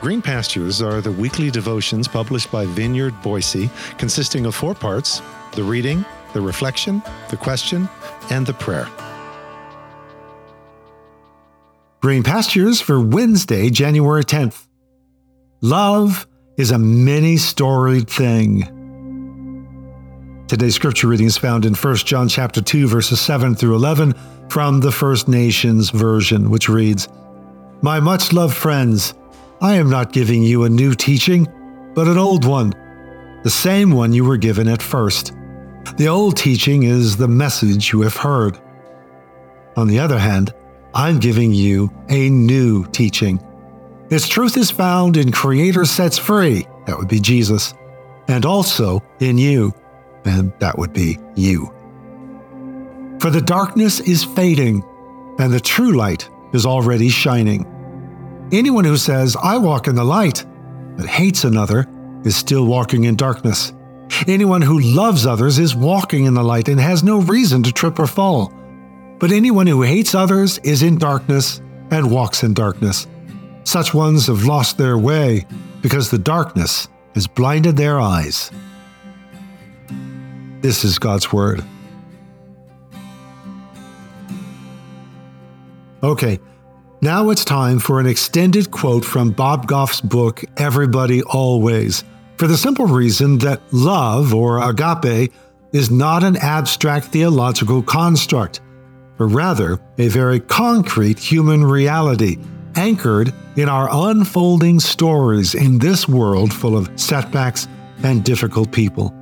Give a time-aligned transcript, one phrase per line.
[0.00, 3.68] Green Pastures are the weekly devotions published by Vineyard Boise,
[3.98, 5.20] consisting of four parts
[5.52, 7.86] the reading, the reflection, the question,
[8.30, 8.88] and the prayer.
[12.00, 14.66] Green Pastures for Wednesday, January 10th.
[15.60, 16.26] Love
[16.56, 18.62] is a many storied thing.
[20.48, 24.14] Today's scripture reading is found in 1 John chapter 2 verses 7 through 11
[24.48, 27.06] from the First Nations version, which reads,
[27.82, 29.12] My much loved friends,
[29.62, 31.46] I am not giving you a new teaching,
[31.94, 32.72] but an old one,
[33.42, 35.34] the same one you were given at first.
[35.96, 38.58] The old teaching is the message you have heard.
[39.76, 40.54] On the other hand,
[40.94, 43.38] I'm giving you a new teaching.
[44.08, 47.74] Its truth is found in Creator Sets Free, that would be Jesus,
[48.28, 49.74] and also in you,
[50.24, 51.66] and that would be you.
[53.20, 54.82] For the darkness is fading,
[55.38, 57.66] and the true light is already shining.
[58.52, 60.44] Anyone who says, I walk in the light,
[60.96, 61.86] but hates another,
[62.24, 63.72] is still walking in darkness.
[64.26, 67.98] Anyone who loves others is walking in the light and has no reason to trip
[68.00, 68.52] or fall.
[69.20, 73.06] But anyone who hates others is in darkness and walks in darkness.
[73.62, 75.46] Such ones have lost their way
[75.80, 78.50] because the darkness has blinded their eyes.
[80.60, 81.62] This is God's Word.
[86.02, 86.40] Okay,
[87.00, 92.04] now it's time for an extended quote from Bob Goff's book, Everybody Always,
[92.36, 95.32] for the simple reason that love, or agape,
[95.72, 98.60] is not an abstract theological construct,
[99.16, 102.38] but rather a very concrete human reality,
[102.74, 107.66] anchored in our unfolding stories in this world full of setbacks
[108.02, 109.14] and difficult people.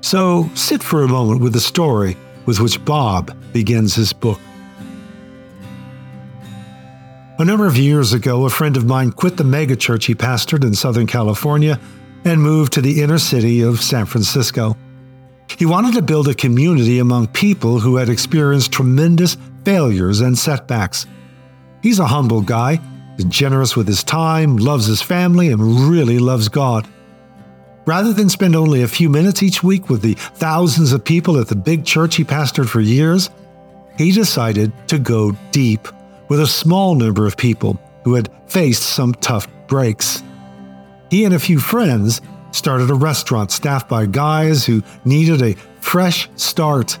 [0.00, 4.40] So sit for a moment with the story with which Bob begins his book.
[7.38, 10.72] A number of years ago, a friend of mine quit the megachurch he pastored in
[10.72, 11.78] Southern California
[12.24, 14.74] and moved to the inner city of San Francisco.
[15.58, 19.36] He wanted to build a community among people who had experienced tremendous
[19.66, 21.04] failures and setbacks.
[21.82, 22.80] He's a humble guy,
[23.28, 26.88] generous with his time, loves his family, and really loves God.
[27.84, 31.48] Rather than spend only a few minutes each week with the thousands of people at
[31.48, 33.28] the big church he pastored for years,
[33.98, 35.86] he decided to go deep
[36.28, 40.22] with a small number of people who had faced some tough breaks.
[41.10, 42.20] He and a few friends
[42.50, 46.98] started a restaurant staffed by guys who needed a fresh start,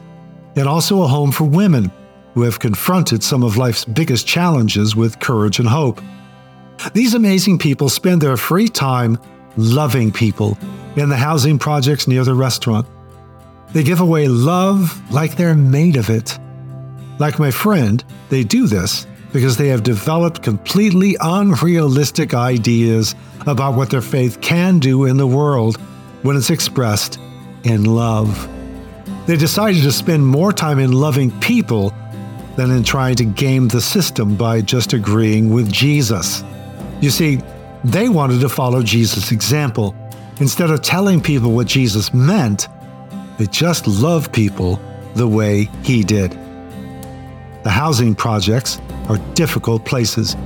[0.54, 1.90] and also a home for women
[2.34, 6.00] who have confronted some of life's biggest challenges with courage and hope.
[6.92, 9.18] These amazing people spend their free time
[9.56, 10.58] loving people
[10.96, 12.86] in the housing projects near the restaurant.
[13.72, 16.38] They give away love like they're made of it.
[17.18, 23.14] Like my friend, they do this because they have developed completely unrealistic ideas
[23.46, 25.76] about what their faith can do in the world
[26.22, 27.18] when it's expressed
[27.62, 28.48] in love.
[29.26, 31.92] They decided to spend more time in loving people
[32.56, 36.42] than in trying to game the system by just agreeing with Jesus.
[37.02, 37.38] You see,
[37.84, 39.94] they wanted to follow Jesus' example.
[40.40, 42.68] Instead of telling people what Jesus meant,
[43.36, 44.80] they just loved people
[45.14, 46.45] the way he did.
[47.66, 50.36] The housing projects are difficult places.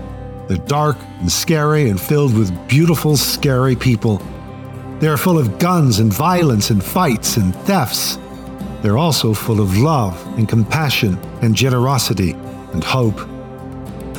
[0.48, 4.22] They're dark and scary and filled with beautiful, scary people.
[5.00, 8.18] They are full of guns and violence and fights and thefts.
[8.80, 12.30] They're also full of love and compassion and generosity
[12.72, 13.20] and hope.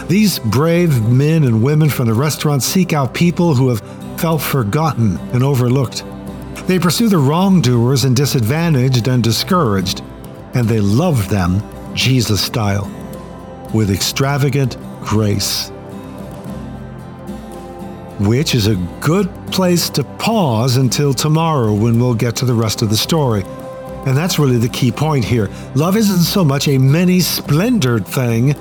[0.08, 3.82] These brave men and women from the restaurant seek out people who have
[4.20, 6.04] felt forgotten and overlooked.
[6.68, 10.04] They pursue the wrongdoers and disadvantaged and discouraged,
[10.54, 11.64] and they love them
[11.94, 12.90] Jesus style
[13.74, 15.70] with extravagant grace.
[18.20, 22.82] Which is a good place to pause until tomorrow when we'll get to the rest
[22.82, 23.44] of the story.
[24.06, 25.50] And that's really the key point here.
[25.76, 28.52] Love isn't so much a many splendored thing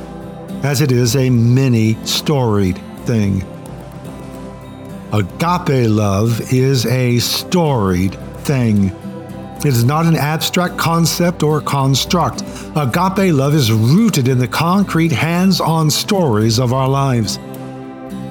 [0.62, 3.42] as it is a many storied thing.
[5.12, 8.90] Agape love is a storied thing.
[9.60, 12.42] It is not an abstract concept or construct.
[12.76, 17.38] Agape love is rooted in the concrete, hands on stories of our lives.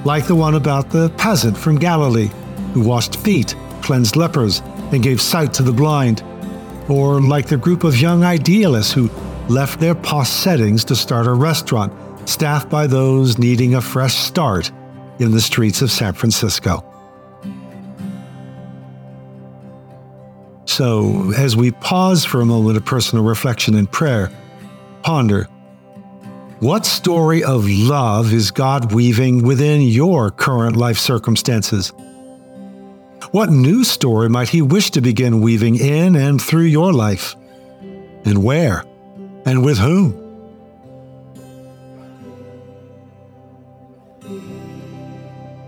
[0.04, 2.30] Like the one about the peasant from Galilee
[2.74, 4.60] who washed feet, cleansed lepers,
[4.90, 6.24] and gave sight to the blind.
[6.88, 9.08] Or like the group of young idealists who
[9.48, 11.92] left their posh settings to start a restaurant
[12.28, 14.72] staffed by those needing a fresh start
[15.20, 16.89] in the streets of San Francisco.
[20.80, 24.30] So, as we pause for a moment of personal reflection and prayer,
[25.02, 25.44] ponder
[26.60, 31.92] What story of love is God weaving within your current life circumstances?
[33.30, 37.36] What new story might He wish to begin weaving in and through your life?
[38.24, 38.82] And where?
[39.44, 40.16] And with whom?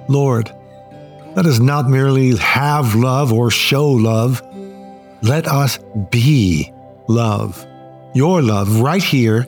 [0.08, 0.50] Lord,
[1.36, 4.42] let us not merely have love or show love.
[5.22, 5.78] Let us
[6.10, 6.72] be
[7.06, 7.64] love.
[8.12, 9.46] Your love right here,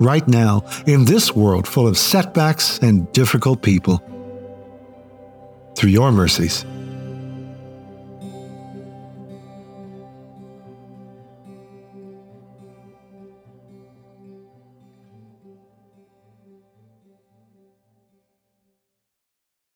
[0.00, 4.02] right now, in this world full of setbacks and difficult people.
[5.76, 6.66] Through your mercies.